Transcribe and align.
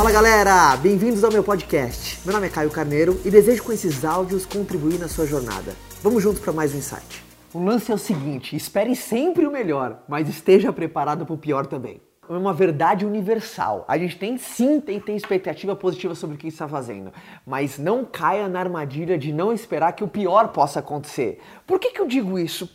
Fala 0.00 0.12
galera, 0.12 0.76
bem-vindos 0.78 1.22
ao 1.22 1.30
meu 1.30 1.44
podcast. 1.44 2.20
Meu 2.24 2.32
nome 2.32 2.46
é 2.46 2.50
Caio 2.50 2.70
Carneiro 2.70 3.20
e 3.22 3.30
desejo 3.30 3.62
com 3.62 3.70
esses 3.70 4.02
áudios 4.02 4.46
contribuir 4.46 4.98
na 4.98 5.08
sua 5.08 5.26
jornada. 5.26 5.76
Vamos 6.02 6.22
juntos 6.22 6.40
para 6.40 6.54
mais 6.54 6.74
um 6.74 6.78
insight. 6.78 7.22
O 7.52 7.62
lance 7.62 7.92
é 7.92 7.94
o 7.94 7.98
seguinte: 7.98 8.56
espere 8.56 8.96
sempre 8.96 9.46
o 9.46 9.50
melhor, 9.50 10.02
mas 10.08 10.26
esteja 10.26 10.72
preparado 10.72 11.26
para 11.26 11.34
o 11.34 11.36
pior 11.38 11.66
também 11.66 12.00
é 12.36 12.38
uma 12.38 12.54
verdade 12.54 13.04
universal. 13.04 13.84
A 13.88 13.98
gente 13.98 14.16
tem 14.16 14.38
sim 14.38 14.80
tem 14.80 15.00
ter 15.00 15.14
expectativa 15.14 15.74
positiva 15.74 16.14
sobre 16.14 16.36
o 16.36 16.38
que 16.38 16.46
está 16.46 16.68
fazendo, 16.68 17.12
mas 17.44 17.76
não 17.76 18.04
caia 18.04 18.48
na 18.48 18.60
armadilha 18.60 19.18
de 19.18 19.32
não 19.32 19.52
esperar 19.52 19.92
que 19.92 20.04
o 20.04 20.08
pior 20.08 20.48
possa 20.48 20.78
acontecer. 20.78 21.40
Por 21.66 21.80
que, 21.80 21.90
que 21.90 22.00
eu 22.00 22.06
digo 22.06 22.38
isso? 22.38 22.68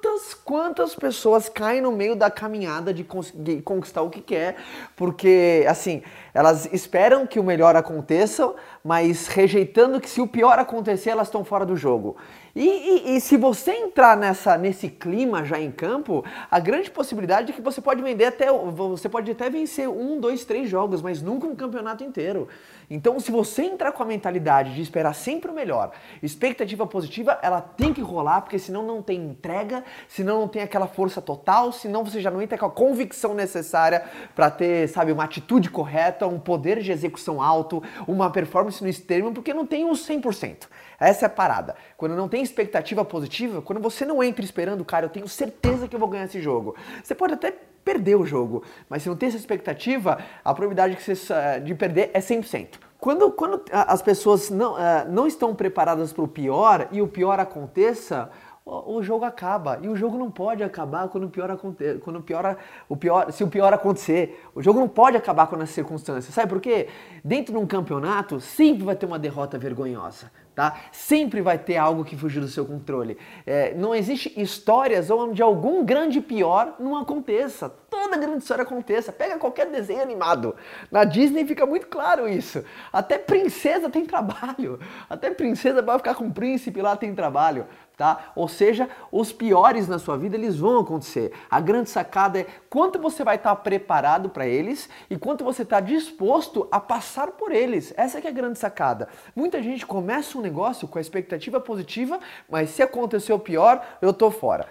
Quantas, 0.00 0.32
quantas 0.32 0.94
pessoas 0.94 1.50
caem 1.50 1.82
no 1.82 1.92
meio 1.92 2.16
da 2.16 2.30
caminhada 2.30 2.92
de 2.92 3.04
conseguir 3.04 3.60
conquistar 3.60 4.00
o 4.00 4.08
que 4.08 4.22
quer, 4.22 4.56
porque 4.96 5.62
assim, 5.68 6.02
elas 6.32 6.72
esperam 6.72 7.26
que 7.26 7.38
o 7.38 7.44
melhor 7.44 7.76
aconteça, 7.76 8.54
mas 8.82 9.26
rejeitando 9.26 10.00
que 10.00 10.08
se 10.08 10.22
o 10.22 10.26
pior 10.26 10.58
acontecer, 10.58 11.10
elas 11.10 11.28
estão 11.28 11.44
fora 11.44 11.66
do 11.66 11.76
jogo. 11.76 12.16
E, 12.54 12.66
e, 12.66 13.16
e, 13.16 13.20
se 13.20 13.36
você 13.36 13.72
entrar 13.72 14.16
nessa, 14.16 14.58
nesse 14.58 14.88
clima 14.88 15.44
já 15.44 15.60
em 15.60 15.70
campo, 15.70 16.24
a 16.50 16.58
grande 16.58 16.90
possibilidade 16.90 17.52
é 17.52 17.54
que 17.54 17.62
você 17.62 17.80
pode 17.80 18.02
vender 18.02 18.24
até. 18.24 18.50
Você 18.50 19.08
pode 19.08 19.30
até 19.30 19.48
vencer 19.48 19.88
um, 19.88 20.18
dois, 20.18 20.44
três 20.44 20.68
jogos, 20.68 21.00
mas 21.00 21.22
nunca 21.22 21.46
um 21.46 21.54
campeonato 21.54 22.02
inteiro. 22.02 22.48
Então, 22.90 23.20
se 23.20 23.30
você 23.30 23.62
entrar 23.62 23.92
com 23.92 24.02
a 24.02 24.06
mentalidade 24.06 24.74
de 24.74 24.82
esperar 24.82 25.14
sempre 25.14 25.48
o 25.48 25.54
melhor, 25.54 25.92
expectativa 26.20 26.84
positiva, 26.84 27.38
ela 27.40 27.60
tem 27.60 27.94
que 27.94 28.00
rolar, 28.00 28.40
porque 28.40 28.58
senão 28.58 28.84
não 28.84 29.00
tem 29.00 29.20
entrega, 29.20 29.84
senão 30.08 30.40
não 30.40 30.48
tem 30.48 30.62
aquela 30.62 30.86
força 30.86 31.20
total, 31.20 31.72
senão 31.72 32.04
você 32.04 32.20
já 32.20 32.30
não 32.30 32.40
entra 32.40 32.58
com 32.58 32.66
a 32.66 32.70
convicção 32.70 33.34
necessária 33.34 34.04
para 34.34 34.50
ter, 34.50 34.88
sabe, 34.88 35.12
uma 35.12 35.24
atitude 35.24 35.70
correta, 35.70 36.26
um 36.26 36.38
poder 36.38 36.80
de 36.80 36.92
execução 36.92 37.42
alto, 37.42 37.82
uma 38.06 38.30
performance 38.30 38.82
no 38.82 38.88
extremo, 38.88 39.32
porque 39.32 39.54
não 39.54 39.66
tem 39.66 39.84
o 39.84 39.92
100%. 39.92 40.68
Essa 40.98 41.24
é 41.24 41.28
a 41.28 41.30
parada. 41.30 41.74
Quando 41.96 42.14
não 42.14 42.28
tem 42.28 42.42
expectativa 42.42 43.04
positiva, 43.04 43.62
quando 43.62 43.80
você 43.80 44.04
não 44.04 44.22
entra 44.22 44.44
esperando, 44.44 44.84
cara, 44.84 45.06
eu 45.06 45.10
tenho 45.10 45.26
certeza 45.26 45.88
que 45.88 45.96
eu 45.96 46.00
vou 46.00 46.08
ganhar 46.08 46.24
esse 46.24 46.40
jogo. 46.40 46.76
Você 47.02 47.14
pode 47.14 47.34
até 47.34 47.54
perder 47.84 48.16
o 48.16 48.26
jogo, 48.26 48.62
mas 48.88 49.02
se 49.02 49.08
não 49.08 49.16
tem 49.16 49.28
essa 49.28 49.38
expectativa, 49.38 50.18
a 50.44 50.54
probabilidade 50.54 50.96
que 50.96 51.02
você, 51.02 51.60
de 51.60 51.74
perder 51.74 52.10
é 52.12 52.20
100%. 52.20 52.78
Quando, 53.00 53.32
quando 53.32 53.62
as 53.72 54.02
pessoas 54.02 54.50
não, 54.50 54.74
uh, 54.74 55.08
não 55.08 55.26
estão 55.26 55.54
preparadas 55.54 56.12
para 56.12 56.22
o 56.22 56.28
pior 56.28 56.86
e 56.92 57.00
o 57.00 57.08
pior 57.08 57.40
aconteça, 57.40 58.30
o 58.64 59.02
jogo 59.02 59.24
acaba. 59.24 59.78
E 59.82 59.88
o 59.88 59.96
jogo 59.96 60.16
não 60.16 60.30
pode 60.30 60.62
acabar 60.62 61.08
quando 61.08 61.24
o 61.24 61.30
pior 61.30 61.50
acontecer, 61.50 61.98
quando 62.00 62.20
piora, 62.20 62.56
o 62.88 62.96
pior, 62.96 63.32
se 63.32 63.42
o 63.42 63.48
pior 63.48 63.72
acontecer. 63.72 64.44
O 64.54 64.62
jogo 64.62 64.78
não 64.78 64.88
pode 64.88 65.16
acabar 65.16 65.46
com 65.46 65.56
as 65.56 65.70
circunstâncias. 65.70 66.34
Sabe 66.34 66.48
por 66.48 66.60
quê? 66.60 66.88
Dentro 67.24 67.52
de 67.52 67.58
um 67.58 67.66
campeonato 67.66 68.40
sempre 68.40 68.84
vai 68.84 68.94
ter 68.94 69.06
uma 69.06 69.18
derrota 69.18 69.58
vergonhosa. 69.58 70.30
Tá? 70.54 70.78
Sempre 70.92 71.40
vai 71.40 71.58
ter 71.58 71.78
algo 71.78 72.04
que 72.04 72.16
fugir 72.16 72.40
do 72.40 72.48
seu 72.48 72.66
controle. 72.66 73.16
É, 73.46 73.72
não 73.74 73.94
existe 73.94 74.38
histórias 74.40 75.10
onde 75.10 75.40
algum 75.40 75.84
grande 75.84 76.20
pior 76.20 76.74
não 76.78 76.96
aconteça. 76.96 77.74
Toda 77.90 78.16
grande 78.16 78.38
história 78.38 78.62
aconteça. 78.62 79.12
Pega 79.12 79.36
qualquer 79.36 79.66
desenho 79.66 80.00
animado. 80.00 80.54
Na 80.90 81.04
Disney 81.04 81.44
fica 81.44 81.66
muito 81.66 81.88
claro 81.88 82.28
isso. 82.28 82.64
Até 82.92 83.18
princesa 83.18 83.90
tem 83.90 84.06
trabalho. 84.06 84.78
Até 85.08 85.30
princesa 85.30 85.82
vai 85.82 85.98
ficar 85.98 86.14
com 86.14 86.28
o 86.28 86.32
príncipe 86.32 86.80
lá 86.80 86.96
tem 86.96 87.14
trabalho 87.14 87.66
tá? 88.00 88.32
Ou 88.34 88.48
seja, 88.48 88.88
os 89.12 89.30
piores 89.30 89.86
na 89.86 89.98
sua 89.98 90.16
vida 90.16 90.34
eles 90.34 90.56
vão 90.56 90.80
acontecer. 90.80 91.34
A 91.50 91.60
grande 91.60 91.90
sacada 91.90 92.40
é 92.40 92.46
quanto 92.70 92.98
você 92.98 93.22
vai 93.22 93.36
estar 93.36 93.54
preparado 93.56 94.30
para 94.30 94.46
eles 94.46 94.88
e 95.10 95.18
quanto 95.18 95.44
você 95.44 95.64
está 95.64 95.80
disposto 95.80 96.66
a 96.72 96.80
passar 96.80 97.32
por 97.32 97.52
eles. 97.52 97.92
Essa 97.98 98.18
é 98.18 98.26
a 98.26 98.30
grande 98.30 98.58
sacada. 98.58 99.06
Muita 99.36 99.62
gente 99.62 99.84
começa 99.84 100.38
um 100.38 100.40
negócio 100.40 100.88
com 100.88 100.96
a 100.96 101.00
expectativa 101.02 101.60
positiva, 101.60 102.18
mas 102.48 102.70
se 102.70 102.82
acontecer 102.82 103.34
o 103.34 103.38
pior, 103.38 103.86
eu 104.00 104.14
tô 104.14 104.30
fora. 104.30 104.66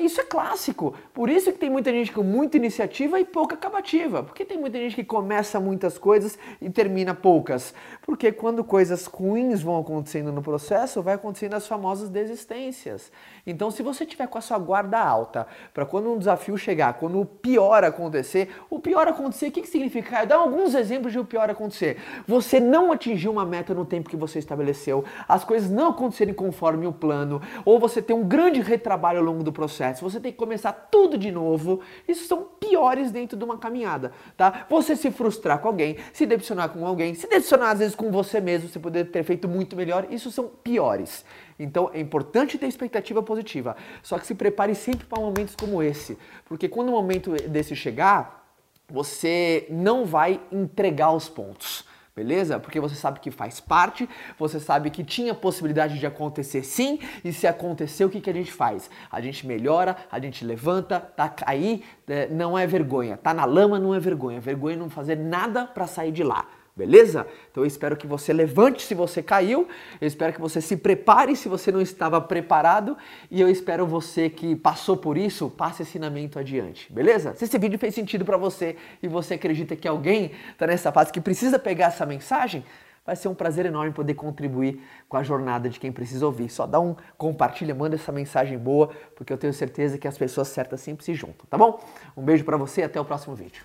Isso 0.00 0.20
é 0.20 0.24
clássico. 0.24 0.94
Por 1.14 1.30
isso 1.30 1.52
que 1.52 1.58
tem 1.58 1.70
muita 1.70 1.92
gente 1.92 2.10
com 2.10 2.24
muita 2.24 2.56
iniciativa 2.56 3.20
e 3.20 3.24
pouca 3.24 3.54
acabativa. 3.54 4.24
Porque 4.24 4.44
tem 4.44 4.58
muita 4.58 4.76
gente 4.76 4.96
que 4.96 5.04
começa 5.04 5.60
muitas 5.60 5.96
coisas 5.96 6.36
e 6.60 6.68
termina 6.68 7.14
poucas. 7.14 7.72
Porque 8.02 8.32
quando 8.32 8.64
coisas 8.64 9.06
ruins 9.06 9.62
vão 9.62 9.78
acontecendo 9.78 10.32
no 10.32 10.42
processo, 10.42 11.00
vai 11.00 11.14
acontecendo 11.14 11.54
as 11.54 11.66
famosas 11.66 12.08
desistências. 12.08 13.12
Então, 13.46 13.70
se 13.70 13.82
você 13.82 14.04
tiver 14.04 14.26
com 14.26 14.36
a 14.36 14.40
sua 14.40 14.58
guarda 14.58 14.98
alta, 14.98 15.46
para 15.72 15.86
quando 15.86 16.12
um 16.12 16.18
desafio 16.18 16.58
chegar, 16.58 16.94
quando 16.94 17.20
o 17.20 17.24
pior 17.24 17.84
acontecer, 17.84 18.50
o 18.68 18.80
pior 18.80 19.06
acontecer, 19.06 19.46
o 19.46 19.52
que, 19.52 19.62
que 19.62 19.68
significa? 19.68 20.24
Dá 20.24 20.36
alguns 20.36 20.74
exemplos 20.74 21.12
de 21.12 21.20
o 21.20 21.24
pior 21.24 21.48
acontecer. 21.48 21.98
Você 22.26 22.58
não 22.58 22.90
atingiu 22.90 23.30
uma 23.30 23.46
meta 23.46 23.72
no 23.72 23.84
tempo 23.84 24.10
que 24.10 24.16
você 24.16 24.40
estabeleceu, 24.40 25.04
as 25.28 25.44
coisas 25.44 25.70
não 25.70 25.90
acontecerem 25.90 26.34
conforme 26.34 26.86
o 26.86 26.92
plano, 26.92 27.40
ou 27.64 27.78
você 27.78 28.02
tem 28.02 28.14
um 28.14 28.26
grande 28.26 28.60
retrabalho 28.60 29.18
ao 29.18 29.24
longo 29.24 29.44
do 29.44 29.52
processo 29.52 29.67
processo, 29.68 30.02
você 30.02 30.18
tem 30.18 30.32
que 30.32 30.38
começar 30.38 30.72
tudo 30.72 31.18
de 31.18 31.30
novo. 31.30 31.80
Isso 32.06 32.26
são 32.26 32.42
piores 32.58 33.10
dentro 33.10 33.36
de 33.36 33.44
uma 33.44 33.58
caminhada, 33.58 34.12
tá? 34.36 34.66
Você 34.70 34.96
se 34.96 35.10
frustrar 35.10 35.58
com 35.60 35.68
alguém, 35.68 35.96
se 36.12 36.24
decepcionar 36.24 36.70
com 36.70 36.86
alguém, 36.86 37.14
se 37.14 37.28
decepcionar 37.28 37.70
às 37.72 37.78
vezes 37.78 37.94
com 37.94 38.10
você 38.10 38.40
mesmo, 38.40 38.68
você 38.68 38.78
poder 38.78 39.10
ter 39.10 39.22
feito 39.22 39.46
muito 39.46 39.76
melhor, 39.76 40.06
isso 40.10 40.30
são 40.30 40.48
piores. 40.48 41.24
Então 41.58 41.90
é 41.92 42.00
importante 42.00 42.56
ter 42.56 42.66
expectativa 42.66 43.22
positiva. 43.22 43.76
Só 44.02 44.18
que 44.18 44.26
se 44.26 44.34
prepare 44.34 44.74
sempre 44.74 45.06
para 45.06 45.20
momentos 45.20 45.54
como 45.54 45.82
esse, 45.82 46.18
porque 46.46 46.68
quando 46.68 46.88
um 46.88 46.92
momento 46.92 47.32
desse 47.48 47.76
chegar, 47.76 48.48
você 48.88 49.66
não 49.68 50.06
vai 50.06 50.40
entregar 50.50 51.12
os 51.12 51.28
pontos 51.28 51.87
beleza? 52.18 52.58
Porque 52.58 52.80
você 52.80 52.96
sabe 52.96 53.20
que 53.20 53.30
faz 53.30 53.60
parte, 53.60 54.08
você 54.36 54.58
sabe 54.58 54.90
que 54.90 55.04
tinha 55.04 55.32
possibilidade 55.32 56.00
de 56.00 56.06
acontecer 56.06 56.64
sim, 56.64 56.98
e 57.24 57.32
se 57.32 57.46
aconteceu, 57.46 58.08
o 58.08 58.10
que, 58.10 58.20
que 58.20 58.28
a 58.28 58.32
gente 58.32 58.52
faz? 58.52 58.90
A 59.10 59.20
gente 59.20 59.46
melhora, 59.46 59.96
a 60.10 60.18
gente 60.18 60.44
levanta, 60.44 60.98
tá 60.98 61.32
aí, 61.46 61.84
é, 62.08 62.26
não 62.26 62.58
é 62.58 62.66
vergonha, 62.66 63.16
tá 63.16 63.32
na 63.32 63.44
lama 63.44 63.78
não 63.78 63.94
é 63.94 64.00
vergonha, 64.00 64.40
vergonha 64.40 64.74
é 64.74 64.78
não 64.78 64.90
fazer 64.90 65.16
nada 65.16 65.64
para 65.64 65.86
sair 65.86 66.10
de 66.10 66.24
lá. 66.24 66.46
Beleza? 66.78 67.26
Então 67.50 67.64
eu 67.64 67.66
espero 67.66 67.96
que 67.96 68.06
você 68.06 68.32
levante 68.32 68.84
se 68.84 68.94
você 68.94 69.20
caiu, 69.20 69.66
eu 70.00 70.06
espero 70.06 70.32
que 70.32 70.40
você 70.40 70.60
se 70.60 70.76
prepare 70.76 71.34
se 71.34 71.48
você 71.48 71.72
não 71.72 71.80
estava 71.80 72.20
preparado 72.20 72.96
e 73.28 73.40
eu 73.40 73.48
espero 73.48 73.84
você 73.84 74.30
que 74.30 74.54
passou 74.54 74.96
por 74.96 75.18
isso, 75.18 75.50
passe 75.50 75.82
ensinamento 75.82 76.38
adiante. 76.38 76.92
Beleza? 76.92 77.34
Se 77.34 77.46
esse 77.46 77.58
vídeo 77.58 77.80
fez 77.80 77.96
sentido 77.96 78.24
para 78.24 78.36
você 78.36 78.76
e 79.02 79.08
você 79.08 79.34
acredita 79.34 79.74
que 79.74 79.88
alguém 79.88 80.30
está 80.52 80.68
nessa 80.68 80.92
fase 80.92 81.12
que 81.12 81.20
precisa 81.20 81.58
pegar 81.58 81.86
essa 81.86 82.06
mensagem, 82.06 82.64
vai 83.04 83.16
ser 83.16 83.26
um 83.26 83.34
prazer 83.34 83.66
enorme 83.66 83.90
poder 83.90 84.14
contribuir 84.14 84.80
com 85.08 85.16
a 85.16 85.22
jornada 85.24 85.68
de 85.68 85.80
quem 85.80 85.90
precisa 85.90 86.24
ouvir. 86.26 86.48
Só 86.48 86.64
dá 86.64 86.78
um 86.78 86.94
compartilha, 87.16 87.74
manda 87.74 87.96
essa 87.96 88.12
mensagem 88.12 88.56
boa, 88.56 88.90
porque 89.16 89.32
eu 89.32 89.36
tenho 89.36 89.52
certeza 89.52 89.98
que 89.98 90.06
as 90.06 90.16
pessoas 90.16 90.46
certas 90.46 90.80
sempre 90.80 91.04
se 91.04 91.12
juntam, 91.12 91.44
tá 91.50 91.58
bom? 91.58 91.82
Um 92.16 92.22
beijo 92.22 92.44
para 92.44 92.56
você 92.56 92.82
e 92.82 92.84
até 92.84 93.00
o 93.00 93.04
próximo 93.04 93.34
vídeo. 93.34 93.64